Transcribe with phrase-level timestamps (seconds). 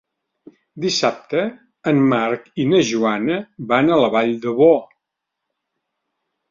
[0.85, 1.43] Dissabte
[1.93, 3.39] en Marc i na Joana
[3.75, 4.73] van a la Vall d'Ebo.